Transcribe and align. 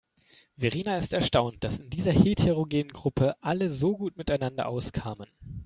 Verena 0.57 0.97
ist 0.97 1.13
erstaunt, 1.13 1.63
dass 1.63 1.79
in 1.79 1.91
dieser 1.91 2.11
heterogenen 2.11 2.91
Gruppe 2.91 3.35
alle 3.43 3.69
so 3.69 3.95
gut 3.95 4.17
miteinander 4.17 4.67
auskamen. 4.67 5.27